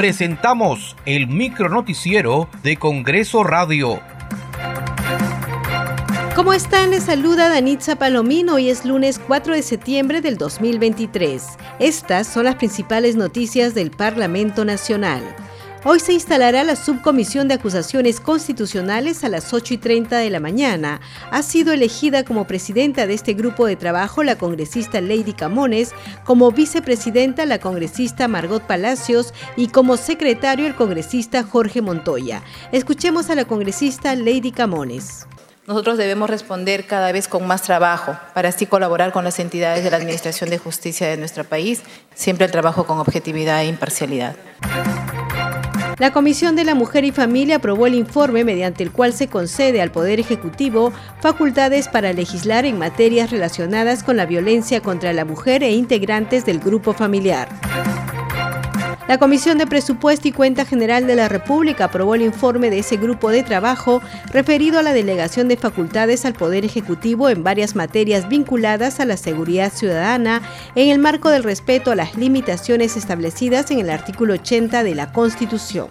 [0.00, 4.00] presentamos el micronoticiero de Congreso Radio.
[6.34, 6.92] ¿Cómo están?
[6.92, 8.54] Les saluda Danitza Palomino.
[8.54, 11.44] Hoy es lunes 4 de septiembre del 2023.
[11.80, 15.22] Estas son las principales noticias del Parlamento Nacional.
[15.82, 20.38] Hoy se instalará la subcomisión de acusaciones constitucionales a las 8 y 30 de la
[20.38, 21.00] mañana.
[21.30, 25.92] Ha sido elegida como presidenta de este grupo de trabajo la congresista Lady Camones,
[26.24, 32.42] como vicepresidenta la congresista Margot Palacios y como secretario el congresista Jorge Montoya.
[32.72, 35.26] Escuchemos a la congresista Lady Camones.
[35.66, 39.90] Nosotros debemos responder cada vez con más trabajo para así colaborar con las entidades de
[39.90, 41.80] la Administración de Justicia de nuestro país,
[42.14, 44.36] siempre el trabajo con objetividad e imparcialidad.
[46.00, 49.82] La Comisión de la Mujer y Familia aprobó el informe mediante el cual se concede
[49.82, 55.62] al Poder Ejecutivo facultades para legislar en materias relacionadas con la violencia contra la mujer
[55.62, 57.50] e integrantes del grupo familiar.
[59.10, 62.96] La Comisión de Presupuesto y Cuenta General de la República aprobó el informe de ese
[62.96, 64.00] grupo de trabajo
[64.32, 69.16] referido a la delegación de facultades al Poder Ejecutivo en varias materias vinculadas a la
[69.16, 70.42] seguridad ciudadana
[70.76, 75.12] en el marco del respeto a las limitaciones establecidas en el artículo 80 de la
[75.12, 75.88] Constitución.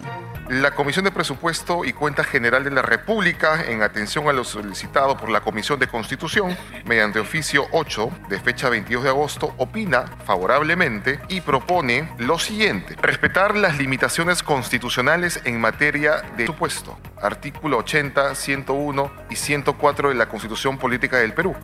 [0.50, 5.16] La Comisión de Presupuesto y Cuenta General de la República, en atención a lo solicitado
[5.16, 11.20] por la Comisión de Constitución, mediante oficio 8 de fecha 22 de agosto, opina favorablemente
[11.28, 12.96] y propone lo siguiente.
[13.00, 16.98] Respetar las limitaciones constitucionales en materia de supuesto.
[17.22, 21.54] Artículo 80, 101 y 104 de la Constitución Política del Perú.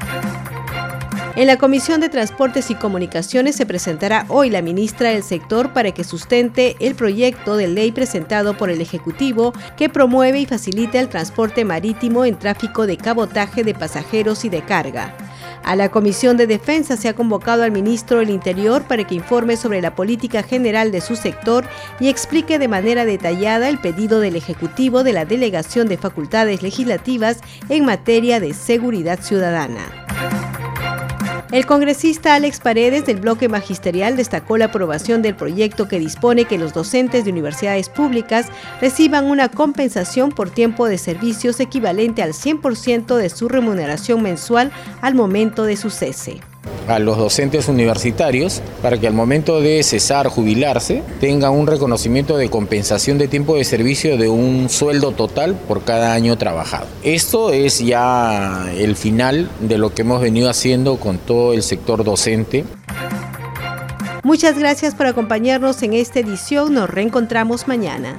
[1.37, 5.93] En la Comisión de Transportes y Comunicaciones se presentará hoy la ministra del sector para
[5.93, 11.11] que sustente el proyecto de ley presentado por el Ejecutivo que promueve y facilita el
[11.11, 15.15] transporte marítimo en tráfico de cabotaje de pasajeros y de carga.
[15.62, 19.59] A la Comisión de Defensa se ha convocado al ministro del Interior para que informe
[19.59, 21.67] sobre la política general de su sector
[22.00, 27.41] y explique de manera detallada el pedido del Ejecutivo de la Delegación de Facultades Legislativas
[27.69, 30.06] en materia de seguridad ciudadana.
[31.53, 36.59] El congresista Alex Paredes del bloque magisterial destacó la aprobación del proyecto que dispone que
[36.59, 38.49] los docentes de universidades públicas
[38.81, 45.15] reciban una compensación por tiempo de servicios equivalente al 100% de su remuneración mensual al
[45.15, 46.41] momento de su cese
[46.88, 52.49] a los docentes universitarios para que al momento de cesar, jubilarse, tengan un reconocimiento de
[52.49, 56.87] compensación de tiempo de servicio de un sueldo total por cada año trabajado.
[57.03, 62.05] Esto es ya el final de lo que hemos venido haciendo con todo el sector
[62.05, 62.65] docente.
[64.22, 66.75] Muchas gracias por acompañarnos en esta edición.
[66.75, 68.19] Nos reencontramos mañana.